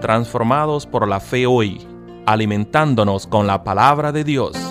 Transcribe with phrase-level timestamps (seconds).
[0.00, 1.86] transformados por la fe hoy,
[2.26, 4.69] alimentándonos con la palabra de Dios.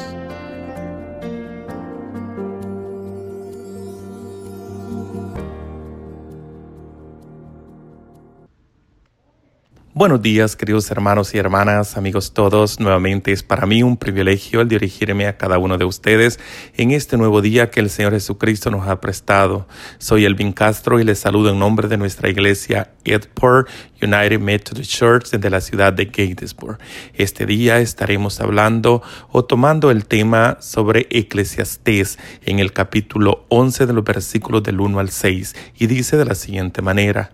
[10.00, 12.80] Buenos días, queridos hermanos y hermanas, amigos todos.
[12.80, 16.40] Nuevamente es para mí un privilegio el dirigirme a cada uno de ustedes
[16.78, 19.68] en este nuevo día que el Señor Jesucristo nos ha prestado.
[19.98, 23.68] Soy Elvin Castro y les saludo en nombre de nuestra iglesia Edport
[24.02, 26.78] United Methodist Church de la ciudad de Gatesburg.
[27.14, 33.92] Este día estaremos hablando o tomando el tema sobre Eclesiastés en el capítulo 11 de
[33.92, 37.34] los versículos del 1 al 6 y dice de la siguiente manera.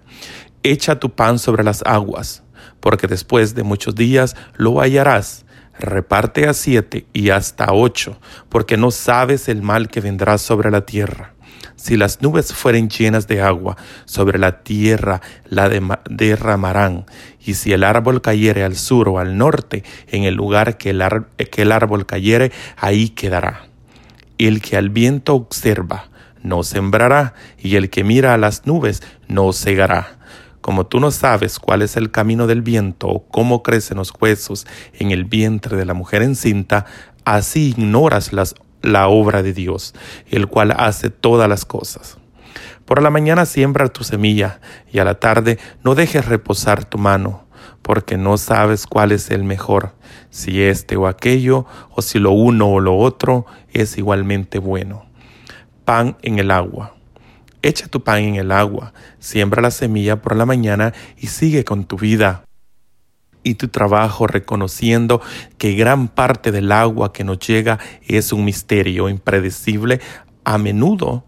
[0.63, 2.41] Echa tu pan sobre las aguas
[2.79, 5.45] porque después de muchos días lo hallarás.
[5.77, 10.85] Reparte a siete y hasta ocho, porque no sabes el mal que vendrá sobre la
[10.85, 11.35] tierra.
[11.75, 13.75] Si las nubes fueren llenas de agua,
[14.05, 15.69] sobre la tierra la
[16.09, 17.05] derramarán.
[17.45, 21.01] Y si el árbol cayere al sur o al norte, en el lugar que el,
[21.71, 23.67] árbol cayere, ahí quedará.
[24.37, 26.09] El que al viento observa,
[26.41, 30.14] no sembrará, y el que mira a las nubes, no cegará
[30.65, 34.65] como tú no sabes cuál es el camino del viento o cómo crecen los huesos
[34.93, 36.87] en el vientre de la mujer encinta,
[37.23, 38.31] así ignoras
[38.81, 39.93] la obra de Dios,
[40.31, 42.17] el cual hace todas las cosas.
[42.83, 44.59] Por la mañana siembra tu semilla
[44.91, 47.45] y a la tarde no dejes reposar tu mano,
[47.83, 49.93] porque no sabes cuál es el mejor,
[50.31, 55.05] si este o aquello, o si lo uno o lo otro es igualmente bueno.
[55.83, 56.94] Pan en el agua.
[57.65, 61.85] Echa tu pan en el agua, siembra la semilla por la mañana y sigue con
[61.85, 62.45] tu vida
[63.41, 65.19] y tu trabajo reconociendo
[65.57, 69.99] que gran parte del agua que nos llega es un misterio impredecible,
[70.43, 71.25] a menudo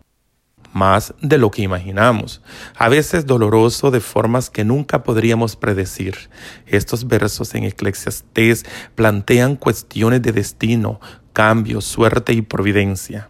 [0.74, 2.44] más de lo que imaginamos,
[2.76, 6.30] a veces doloroso de formas que nunca podríamos predecir.
[6.68, 11.00] Estos versos en Eclesiastés plantean cuestiones de destino,
[11.34, 13.30] cambio, suerte y providencia.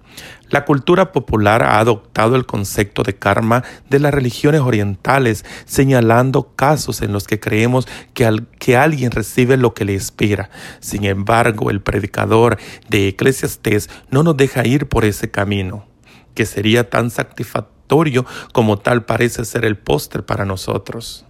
[0.50, 7.02] La cultura popular ha adoptado el concepto de karma de las religiones orientales, señalando casos
[7.02, 10.50] en los que creemos que, que alguien recibe lo que le espera.
[10.80, 12.58] Sin embargo, el predicador
[12.90, 15.86] de Eclesiastés no nos deja ir por ese camino,
[16.34, 21.28] que sería tan satisfactorio como tal parece ser el póster para nosotros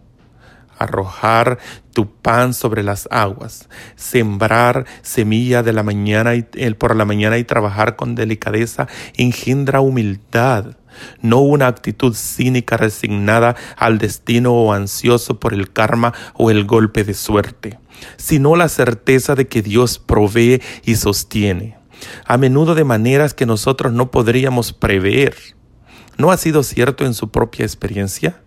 [0.78, 1.60] arrojar
[1.94, 6.44] tu pan sobre las aguas, sembrar semilla de la mañana y,
[6.78, 10.78] por la mañana y trabajar con delicadeza engendra humildad,
[11.22, 17.04] no una actitud cínica resignada al destino o ansioso por el karma o el golpe
[17.04, 17.80] de suerte,
[18.18, 21.78] sino la certeza de que Dios provee y sostiene,
[22.26, 25.36] a menudo de maneras que nosotros no podríamos prever.
[26.18, 28.42] ¿No ha sido cierto en su propia experiencia?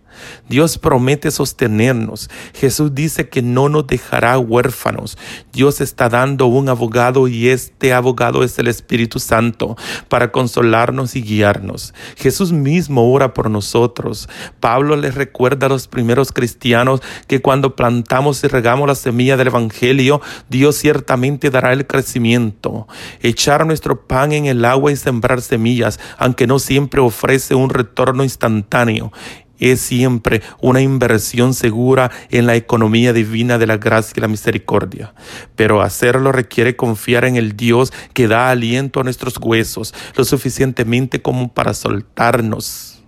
[0.48, 2.31] Dios promete sostenernos.
[2.54, 5.19] Jesús dice que no nos dejará huérfanos.
[5.53, 9.76] Dios está dando un abogado y este abogado es el Espíritu Santo
[10.08, 11.94] para consolarnos y guiarnos.
[12.16, 14.28] Jesús mismo ora por nosotros.
[14.60, 19.48] Pablo les recuerda a los primeros cristianos que cuando plantamos y regamos la semilla del
[19.48, 22.87] Evangelio, Dios ciertamente dará el crecimiento.
[23.20, 28.25] Echar nuestro pan en el agua y sembrar semillas, aunque no siempre ofrece un retorno
[28.25, 29.12] instantáneo
[29.60, 35.15] es siempre una inversión segura en la economía divina de la gracia y la misericordia.
[35.56, 41.22] Pero hacerlo requiere confiar en el Dios que da aliento a nuestros huesos, lo suficientemente
[41.22, 43.00] como para soltarnos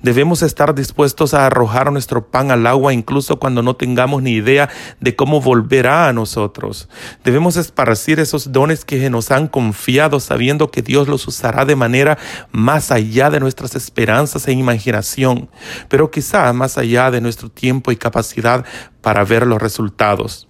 [0.00, 4.68] Debemos estar dispuestos a arrojar nuestro pan al agua incluso cuando no tengamos ni idea
[5.00, 6.88] de cómo volverá a nosotros.
[7.24, 12.16] Debemos esparcir esos dones que nos han confiado sabiendo que Dios los usará de manera
[12.52, 15.50] más allá de nuestras esperanzas e imaginación,
[15.88, 18.64] pero quizá más allá de nuestro tiempo y capacidad
[19.02, 20.47] para ver los resultados.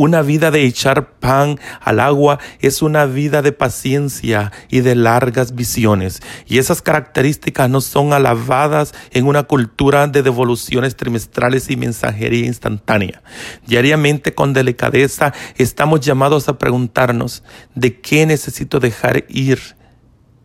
[0.00, 5.56] Una vida de echar pan al agua es una vida de paciencia y de largas
[5.56, 6.22] visiones.
[6.46, 13.24] Y esas características no son alabadas en una cultura de devoluciones trimestrales y mensajería instantánea.
[13.66, 17.42] Diariamente, con delicadeza, estamos llamados a preguntarnos,
[17.74, 19.58] ¿de qué necesito dejar ir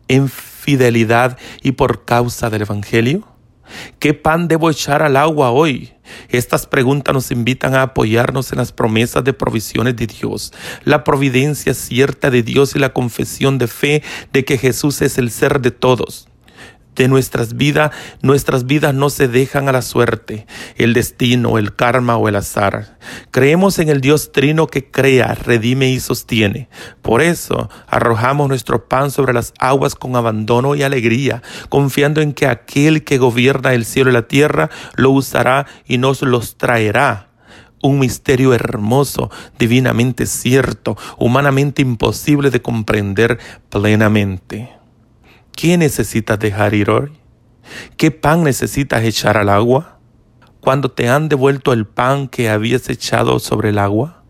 [0.08, 3.28] en fidelidad y por causa del Evangelio?
[4.00, 5.93] ¿Qué pan debo echar al agua hoy?
[6.28, 10.52] Estas preguntas nos invitan a apoyarnos en las promesas de provisiones de Dios,
[10.84, 14.02] la providencia cierta de Dios y la confesión de fe
[14.32, 16.28] de que Jesús es el ser de todos
[16.94, 17.90] de nuestras vidas,
[18.22, 20.46] nuestras vidas no se dejan a la suerte,
[20.76, 22.98] el destino, el karma o el azar.
[23.30, 26.68] Creemos en el Dios trino que crea, redime y sostiene.
[27.02, 32.46] Por eso arrojamos nuestro pan sobre las aguas con abandono y alegría, confiando en que
[32.46, 37.28] aquel que gobierna el cielo y la tierra lo usará y nos los traerá
[37.82, 43.38] un misterio hermoso, divinamente cierto, humanamente imposible de comprender
[43.68, 44.83] plenamente.
[45.56, 47.12] ¿Qué necesitas dejar ir hoy?
[47.96, 49.98] ¿Qué pan necesitas echar al agua?
[50.60, 54.24] Cuando te han devuelto el pan que habías echado sobre el agua?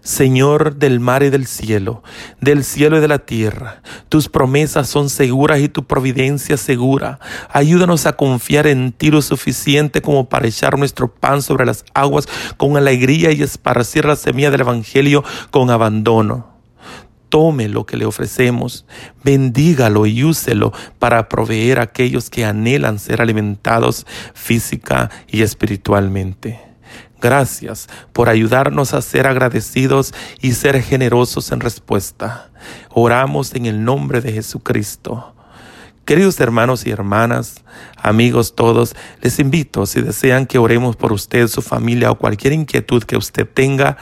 [0.00, 2.02] Señor del mar y del cielo,
[2.40, 7.20] del cielo y de la tierra, tus promesas son seguras y tu providencia segura.
[7.50, 12.28] Ayúdanos a confiar en ti lo suficiente como para echar nuestro pan sobre las aguas
[12.58, 16.53] con alegría y esparcir la semilla del Evangelio con abandono.
[17.34, 18.86] Tome lo que le ofrecemos,
[19.24, 26.60] bendígalo y úselo para proveer a aquellos que anhelan ser alimentados física y espiritualmente.
[27.20, 32.52] Gracias por ayudarnos a ser agradecidos y ser generosos en respuesta.
[32.90, 35.34] Oramos en el nombre de Jesucristo.
[36.04, 37.64] Queridos hermanos y hermanas,
[37.96, 43.02] amigos todos, les invito, si desean que oremos por usted, su familia o cualquier inquietud
[43.04, 43.96] que usted tenga,